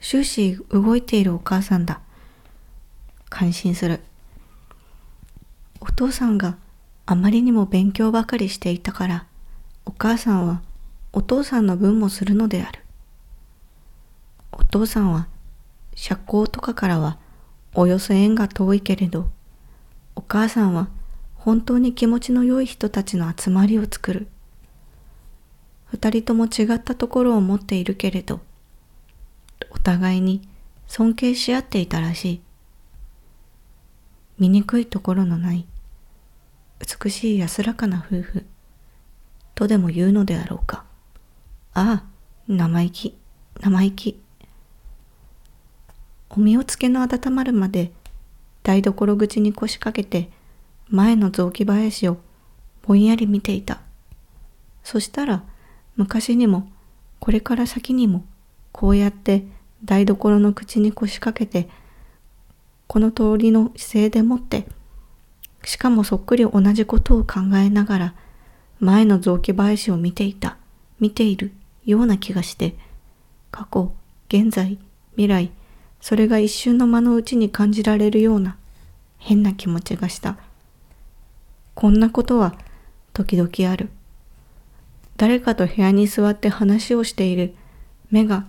[0.00, 2.00] 終始動いているお母さんだ。
[3.28, 4.00] 感心する。
[5.78, 6.56] お父さんが
[7.06, 9.26] あまりにも勉強ばかりしていたから、
[9.86, 10.60] お母さんは
[11.12, 12.80] お父さんの分もするのである。
[14.58, 15.28] お父さんは
[15.94, 17.18] 社交とかからは
[17.74, 19.30] およそ縁が遠いけれど、
[20.14, 20.88] お母さんは
[21.36, 24.28] 本当に気持ちの良い人たちの集まりを作る。
[25.86, 28.40] 二人とも違ったところを持っているけれど、
[29.70, 30.46] お互いに
[30.86, 32.42] 尊敬し合っていたらしい。
[34.38, 35.66] 醜いところのない、
[37.04, 38.44] 美しい安らかな夫婦、
[39.54, 40.84] とでも言うのであろうか。
[41.74, 42.04] ああ、
[42.48, 43.18] 生意気、
[43.60, 44.20] 生意気。
[46.38, 47.90] お身をつけの温まるまで
[48.62, 50.30] 台所口に腰掛けて
[50.88, 52.18] 前の雑木林を
[52.82, 53.80] ぼんやり見ていた。
[54.84, 55.42] そしたら
[55.96, 56.70] 昔にも
[57.18, 58.24] これから先にも
[58.70, 59.46] こうやって
[59.84, 61.68] 台所の口に腰掛けて
[62.86, 64.68] この通りの姿勢でもって
[65.64, 68.14] しかもそっくり同じことを考えながら
[68.78, 70.56] 前の雑木林を見ていた
[71.00, 71.50] 見ている
[71.84, 72.76] ような気がして
[73.50, 73.92] 過去
[74.28, 74.78] 現在
[75.16, 75.50] 未来
[76.00, 78.56] それが一瞬の間のうちに感じられるような
[79.18, 80.36] 変な気持ちがした。
[81.74, 82.54] こんなことは
[83.12, 83.90] 時々ある。
[85.16, 87.54] 誰かと部屋に座って話をしている
[88.10, 88.46] 目が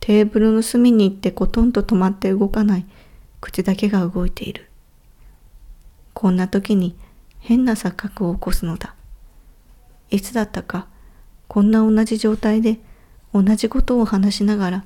[0.00, 2.86] テーブルの隅に行ってコトンと止まって動かない
[3.40, 4.68] 口だけが動いている。
[6.14, 6.96] こんな時に
[7.40, 8.94] 変な錯覚を起こすのだ。
[10.10, 10.86] いつだったか
[11.48, 12.78] こんな同じ状態で
[13.32, 14.84] 同じことを話しながら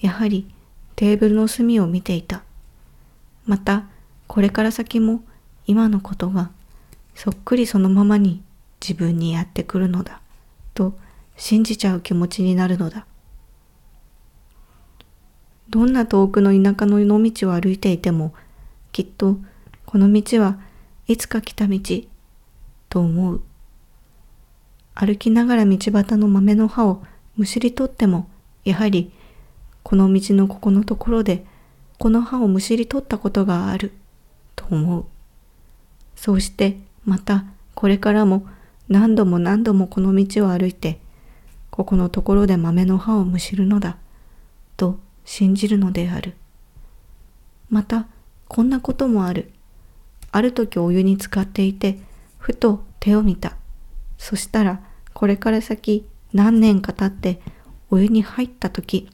[0.00, 0.48] やはり
[1.00, 2.42] テーブルの隅を見ていた。
[3.46, 3.84] また、
[4.26, 5.22] これから先も
[5.66, 6.50] 今のことが
[7.14, 8.42] そっくりそのままに
[8.86, 10.20] 自分にやってくるのだ、
[10.74, 10.92] と
[11.38, 13.06] 信じちゃう気持ちになるのだ。
[15.70, 18.34] どんな遠くの田舎の野道を歩いていても、
[18.92, 19.38] きっと
[19.86, 20.58] この道は
[21.08, 21.80] いつか来た道、
[22.90, 23.40] と思う。
[24.94, 27.02] 歩きながら道端の豆の葉を
[27.38, 28.28] むしり取っても、
[28.66, 29.10] やはり
[29.90, 31.44] この道のここのところで
[31.98, 33.90] この葉をむしり取ったことがある
[34.54, 35.04] と思う。
[36.14, 37.42] そうしてまた
[37.74, 38.46] これからも
[38.88, 41.00] 何度も何度もこの道を歩いて
[41.70, 43.96] ここのところで豆の葉をむしるのだ
[44.76, 46.34] と信じるのである。
[47.68, 48.06] また
[48.46, 49.50] こんなこともある。
[50.30, 51.98] ある時お湯に浸かっていて
[52.38, 53.56] ふと手を見た。
[54.18, 57.42] そしたらこれから先何年か経って
[57.90, 59.10] お湯に入った時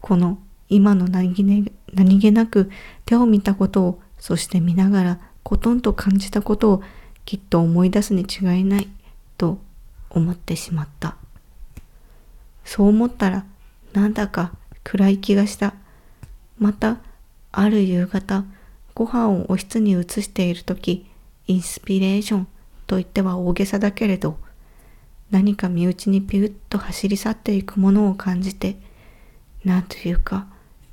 [0.00, 0.38] この
[0.68, 2.70] 今の何気,、ね、何気なく
[3.04, 6.82] 手を見たことをそして見ながらコトンと感じたことを
[7.24, 8.88] きっと思い出すに違いない
[9.36, 9.58] と
[10.10, 11.16] 思ってしまった。
[12.64, 13.44] そう思ったら
[13.92, 14.52] なんだか
[14.84, 15.74] 暗い気がした。
[16.58, 16.98] また
[17.52, 18.44] ある夕方
[18.94, 21.06] ご飯をおひつに移している時
[21.46, 22.48] インスピレーション
[22.86, 24.38] と言っては大げさだけれど
[25.30, 28.76] 何か身内にピュッと走り去っていくものを感じて
[29.64, 30.46] なんというか、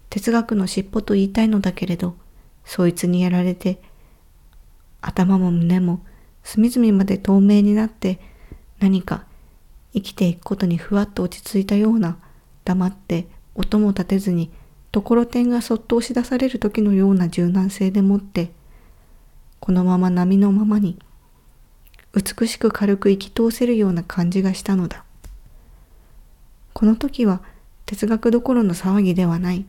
[0.10, 2.16] 哲学の尻尾と言いたいのだけれど、
[2.64, 3.80] そいつにやられて、
[5.02, 6.02] 頭も胸も
[6.44, 8.20] 隅々まで透明になって、
[8.80, 9.26] 何か
[9.94, 12.18] 生きていくことにふわっと落ち着いたような、
[12.64, 14.52] 黙って音も立てずに、
[14.92, 18.52] ところてんがそっと押し出される時のような柔軟性でもって、
[19.60, 20.98] このまま波のままに、
[22.14, 25.04] 美しく軽く生き通せるような感じがしたのだ。
[26.74, 27.42] この時は
[27.86, 29.66] 哲学どころの騒ぎではない。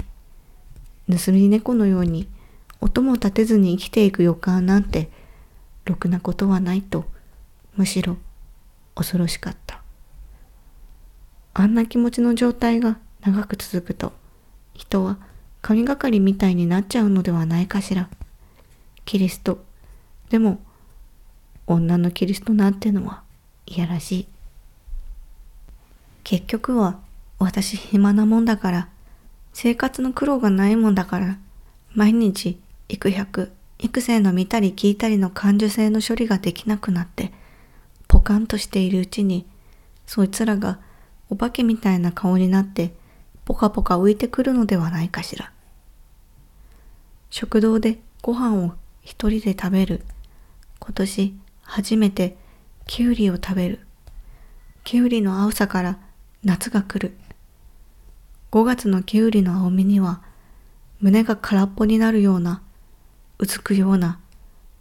[1.08, 2.28] 盗み猫のように
[2.80, 5.10] 音も立てずに生きていく予感なんて
[5.84, 7.04] ろくなことはないと、
[7.76, 8.16] むしろ
[8.94, 9.82] 恐ろしかった。
[11.54, 14.12] あんな気持ちの状態が長く続くと、
[14.74, 15.18] 人は
[15.62, 18.08] 神がかりみたいになっちゃうのではないかしら。
[19.04, 19.64] キリスト。
[20.28, 20.60] でも、
[21.66, 23.22] 女のキリストなんてのは
[23.66, 24.28] いやらしい。
[26.24, 26.98] 結局は
[27.38, 28.88] 私暇なもんだから、
[29.52, 31.38] 生活の苦労がないもんだから、
[31.94, 32.58] 毎日
[32.88, 37.32] 幾百、幾千の見たり聞いたりの感受性の処理ができなくなって、
[38.08, 39.46] ポカンとしているうちに、
[40.06, 40.78] そいつらが
[41.28, 42.94] お化けみたいな顔になって、
[43.44, 45.52] ポカポカ浮いてくるのではないかしら。
[47.30, 50.04] 食堂でご飯を一人で食べる。
[50.78, 52.36] 今年初めて
[52.86, 53.80] きゅうりを食べる。
[54.84, 55.98] きゅうりの青さから
[56.44, 57.16] 夏が来る。
[58.56, 60.22] 5月のきゅうりの青みには
[61.02, 62.62] 胸が空っぽになるような、
[63.38, 64.18] うつくような、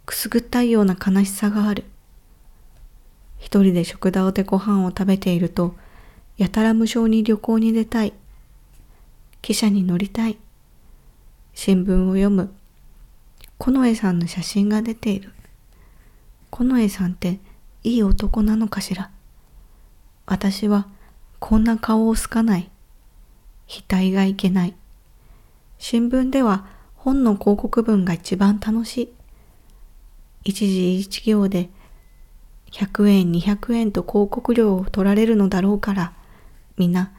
[0.06, 1.84] くすぐったいような悲しさがある。
[3.36, 5.76] 一人で食堂でご飯を食べていると、
[6.38, 8.14] やたら無償に旅行に出たい。
[9.42, 10.38] 汽車に乗りたい。
[11.52, 12.54] 新聞を読む。
[13.58, 15.34] 近衛さんの写真が出ている。
[16.50, 17.40] 近衛さんって
[17.84, 19.10] いい男なのかしら。
[20.24, 20.88] 私は
[21.40, 22.70] こんな顔をすかない。
[23.68, 24.74] 額がいけない。
[25.78, 29.12] 新聞では本の広告文が一番楽しい。
[30.44, 31.68] 一時一行で
[32.72, 36.12] 100円200円と広告料を取られるのだろうから、
[36.76, 37.12] みんな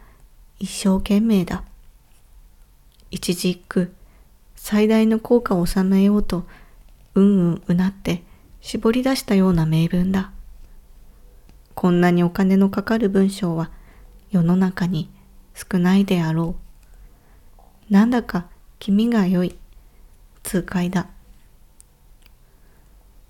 [0.59, 1.63] 一生懸命だ。
[3.09, 3.93] 一字一句、
[4.55, 6.45] 最大の効果を収めようと、
[7.15, 8.23] うんうんうなって
[8.61, 10.31] 絞り出したような名文だ。
[11.73, 13.71] こんなにお金のかかる文章は
[14.29, 15.09] 世の中に
[15.57, 16.55] 少ないであろ
[17.89, 17.93] う。
[17.93, 18.45] なんだか
[18.77, 19.55] 気味が良い。
[20.43, 21.07] 痛快だ。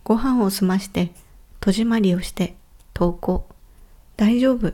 [0.03, 1.11] ご飯を済まして
[1.61, 2.55] 戸締まりをして
[2.93, 3.47] 投稿。
[4.17, 4.73] 大丈夫。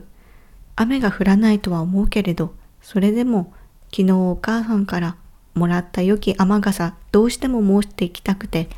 [0.74, 3.52] 雨が降らないとは思うけれど、それでも
[3.92, 5.16] 昨日お母さんから
[5.54, 8.68] もらった良き雨傘どうしても申していきたくて、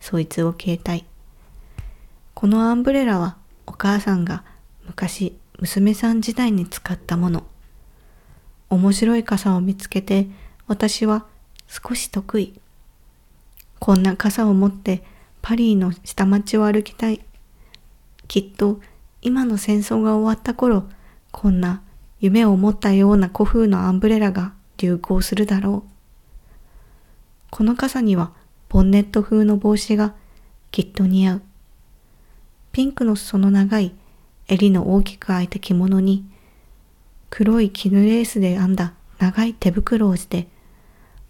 [0.00, 1.04] そいつを携帯。
[2.34, 4.42] このアンブレラはお母さんが
[4.86, 7.44] 昔娘さん時代に使ったもの。
[8.74, 10.28] 面白い傘を見つけて
[10.66, 11.26] 私は
[11.68, 12.60] 少し得意。
[13.78, 15.02] こんな傘を持って
[15.42, 17.20] パリの下町を歩きたい。
[18.28, 18.80] きっと
[19.22, 20.84] 今の戦争が終わった頃、
[21.30, 21.82] こんな
[22.20, 25.90] 夢を持ったような古風のアンブレラが流行するだろう。
[27.50, 28.32] この傘には
[28.68, 30.14] ボンネット風の帽子が
[30.70, 31.42] きっと似合う。
[32.72, 33.94] ピンクの裾の長い
[34.48, 36.24] 襟の大きく開いた着物に
[37.36, 40.46] 黒い絹レースで編んだ長い手袋をして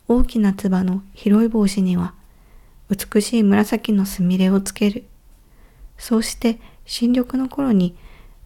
[0.07, 2.13] 大きなつばの広い帽子には
[2.91, 5.05] 美しい紫のすみれをつける。
[5.97, 7.97] そうして新緑の頃に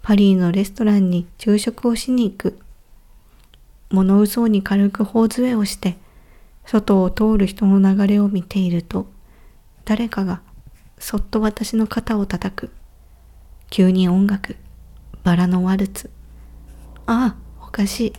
[0.02, 2.60] パリのレストランに昼食をしに行く。
[3.90, 5.96] 物嘘に軽く頬杖をして
[6.64, 9.08] 外を通る人の流れを見ていると、
[9.84, 10.42] 誰かが
[11.00, 12.70] そっと私の肩を叩く。
[13.68, 14.54] 急に音楽、
[15.24, 16.08] バラのワルツ。
[17.06, 18.12] ああ、おかしい、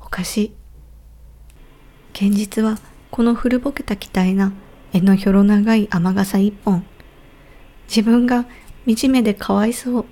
[0.00, 0.52] おかしい。
[2.14, 2.78] 現実は
[3.10, 4.54] この古ぼけた機体な
[4.94, 6.86] 柄のひょろ長い雨傘一本。
[7.88, 8.46] 自分が
[8.86, 10.06] 惨めでかわいそう。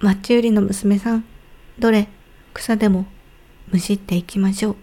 [0.00, 1.24] マッチ売りの娘さん、
[1.78, 2.08] どれ、
[2.52, 3.06] 草でも、
[3.72, 4.76] むしっていきましょう。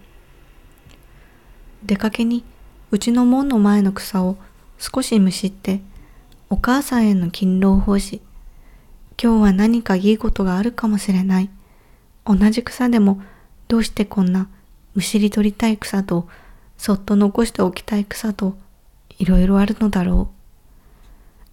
[1.84, 2.44] 出かけに
[2.90, 4.36] うちの門の前の草を
[4.78, 5.80] 少しむしって
[6.50, 8.20] お母さんへの勤労奉仕。
[9.16, 11.50] 今日は何かいいことがあるかもしれない。
[12.36, 13.20] 同じ草でも
[13.66, 14.48] どうしてこんな
[14.94, 16.28] むしり取りたい草と
[16.76, 18.56] そっと残しておきたい草と
[19.18, 20.36] いろいろあるのだろう。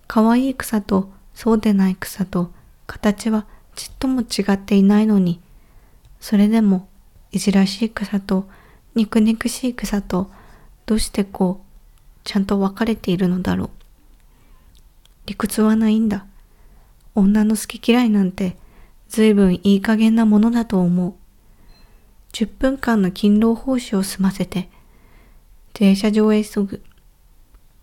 [0.08, 2.52] 可愛い草とそうでない草と
[2.86, 5.42] 形はちっとも違っていないのに、
[6.20, 6.88] それでも
[7.32, 8.48] いじらしい草と
[8.96, 10.32] 肉肉しい草と
[10.86, 11.66] どうしてこう
[12.24, 13.70] ちゃんと分かれているのだろう。
[15.26, 16.26] 理屈はないんだ。
[17.16, 18.56] 女の好き嫌いなんて
[19.10, 21.14] 随分いい加減なものだと思う。
[22.34, 24.70] 10分間の勤労奉仕を済ませて
[25.74, 26.84] 停車場へ急ぐ。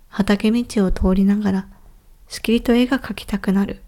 [0.09, 1.69] 畑道を通りながら
[2.29, 3.83] しきりと絵が描きたくなる。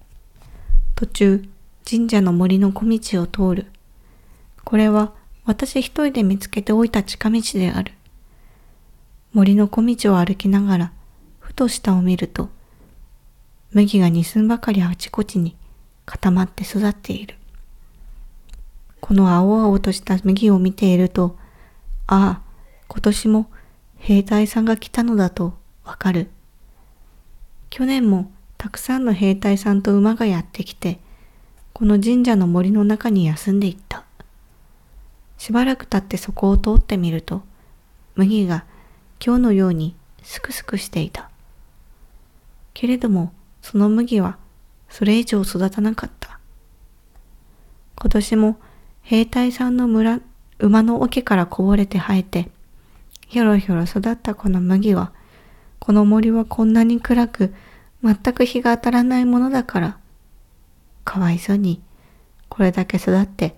[0.94, 1.48] 途中
[1.88, 3.66] 神社の森の小道を通る。
[4.64, 5.12] これは
[5.44, 7.92] 私一人で見つけておいた近道である。
[9.32, 10.92] 森の小道を歩きながら、
[11.38, 12.48] ふと下を見ると、
[13.72, 15.54] 麦が二寸ばかりあちこちに
[16.06, 17.36] 固まって育っている。
[19.00, 21.36] この青々とした麦を見ていると、
[22.06, 22.42] ああ、
[22.88, 23.50] 今年も
[23.98, 25.54] 兵隊さんが来たのだと
[25.84, 26.30] わかる。
[27.70, 30.98] 去年もたくさんの兵隊さんと馬がやってきて、
[31.72, 34.04] この神社の森の中に休んでいった。
[35.38, 37.42] しばらく経ってそこを通ってみると、
[38.14, 38.64] 麦が
[39.24, 41.30] 今日のようにすくすくしていた。
[42.74, 44.38] けれども、その麦は
[44.88, 46.38] それ以上育たなかった。
[47.98, 48.58] 今年も
[49.02, 50.20] 兵隊さんの村、
[50.58, 52.50] 馬の桶からこぼれて生えて、
[53.26, 55.12] ひょろひょろ育ったこの麦は、
[55.78, 57.54] この森はこんなに暗く、
[58.02, 59.98] 全く日が当たらないものだから、
[61.04, 61.80] かわいそうに、
[62.48, 63.56] これだけ育って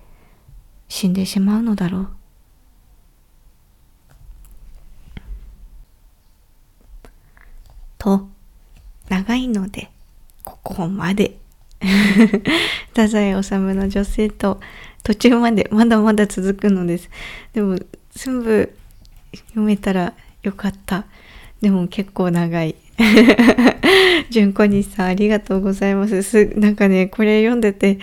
[0.89, 2.09] 死んでしまうのだろう。
[7.99, 8.29] と、
[9.09, 9.91] 長いので、
[10.49, 11.39] ここまで。
[12.91, 14.61] 太宰治の女性と
[15.05, 17.11] 途中までまだまだ続くのです。
[17.53, 17.79] でも
[18.13, 18.75] 全部
[19.33, 21.05] 読めたらよかった。
[21.61, 22.75] でも結構長い。
[24.31, 26.23] 純子にさんありがとうございます。
[26.23, 27.99] すなんかね、これ読んでて、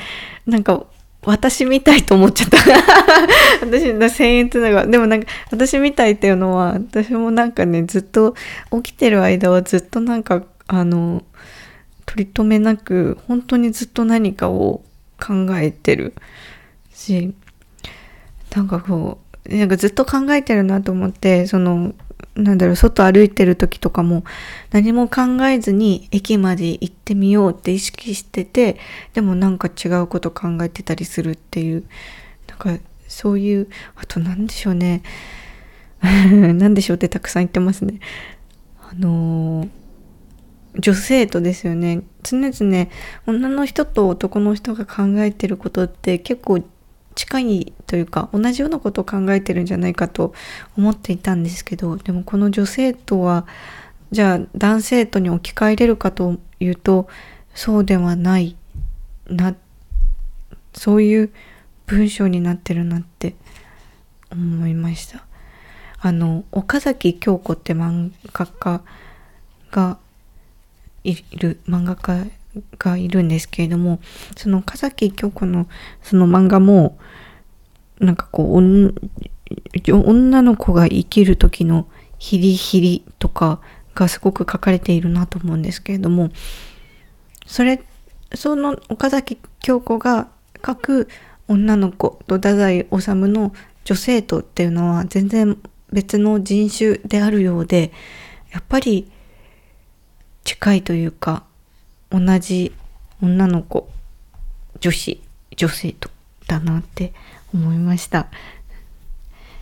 [0.45, 0.85] なんか
[1.25, 2.57] 私みたいと思っちゃった。
[3.65, 8.35] 私の1000円ってのが、でもなんか私みたいっていうのは、私もなんかね、ずっと
[8.83, 11.23] 起きてる間はずっとなんか、あの、
[12.05, 14.83] 取り留めなく、本当にずっと何かを
[15.19, 16.13] 考えてる
[16.93, 17.33] し、
[18.55, 21.93] なんかこう、なんかずっと考えてるなと思って、その、
[22.35, 24.23] なんだろう、外歩いてる時とかも
[24.71, 28.77] 何も考えずに駅まで行ってみようって意識してて、
[29.13, 31.83] でもなんか違うこと考えてたりするっていう、
[32.47, 32.77] なんか
[33.07, 35.01] そういう、あと何でしょうね。
[36.01, 37.99] 何でしょうってたくさん言ってますね。
[38.81, 39.69] あのー、
[40.77, 42.03] 女性とですよね。
[42.23, 42.87] 常々
[43.27, 46.63] 女の人と男の人が考えてることって結構
[47.15, 50.33] 近いというか同じようなことを考えてるんじゃないかと
[50.77, 53.47] 思っていたんですけどでもこの女性とは
[54.11, 57.07] じゃあ男性とに置き換えれるかというと
[57.53, 58.55] そうではない
[59.27, 59.55] な
[60.73, 61.31] そういう
[61.87, 63.35] 文章になってるなって
[64.31, 65.25] 思いました
[65.99, 68.81] あの岡崎京子って漫画家
[69.71, 69.97] が
[71.09, 72.25] いる漫画家
[72.77, 73.99] がいるんですけれども
[74.35, 75.67] その岡崎京子の
[76.01, 76.97] その漫画も
[77.99, 81.87] なんかこう女の子が生きる時の
[82.17, 83.61] ヒリヒリとか
[83.93, 86.29] がすごく書かれているなと思うんですけれども
[87.45, 87.83] それ
[88.33, 90.27] その岡崎京子が
[90.65, 91.07] 書く
[91.47, 93.53] 女の子と太宰治の
[93.83, 95.57] 女性とっていうのは全然
[95.91, 97.91] 別の人種であるようで
[98.51, 99.09] やっぱり
[100.45, 101.43] 近いというか
[102.11, 102.71] 同じ
[103.21, 103.89] 女の子
[104.79, 105.21] 女子
[105.57, 106.09] 女性と
[106.47, 107.13] だなって
[107.53, 108.27] 思いました。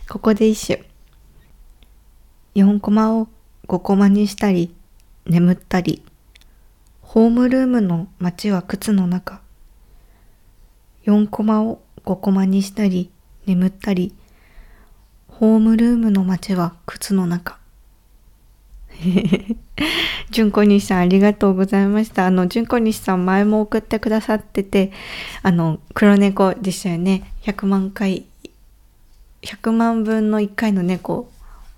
[0.08, 0.84] ここで一首。
[2.54, 3.28] 4コマを
[3.66, 4.74] 5コマにしたり
[5.26, 6.04] 眠ったり
[7.00, 9.40] ホームルームの街は靴の中。
[11.06, 13.10] 4コマを5コマにしたり
[13.46, 14.14] 眠ったり
[15.28, 17.63] ホームルームの街は靴の中。
[20.30, 22.26] 純子西さんありがとうございました。
[22.26, 24.92] あの、純子西さん前も送ってくださってて、
[25.42, 27.30] あの、黒猫でしたよね。
[27.42, 28.24] 100万回、
[29.42, 31.30] 100万分の1回の猫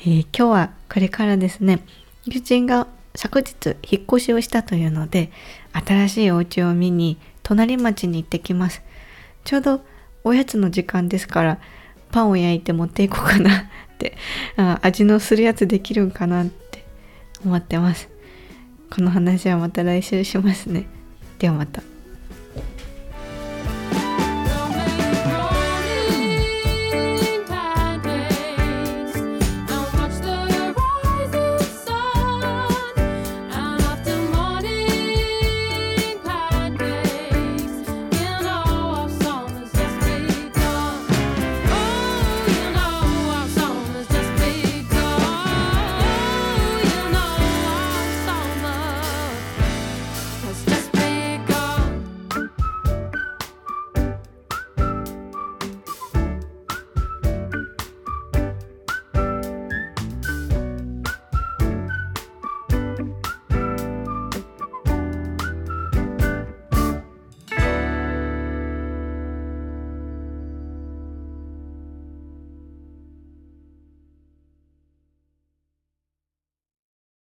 [0.03, 1.79] ー、今日はこれからですね、
[2.25, 5.31] 友人が昨日引っ越しをしたというので、
[5.73, 8.81] 新しいお家を見に隣町に行ってきます。
[9.43, 9.81] ちょうど
[10.23, 11.59] おやつの時間ですから、
[12.15, 13.63] パンを焼いて持っていこうかなっ
[13.97, 14.15] て
[14.55, 16.85] あ味のするやつできるんかなって
[17.45, 18.07] 思ってます。
[18.89, 20.87] この話はまた来週しますね。
[21.39, 21.83] ではまた。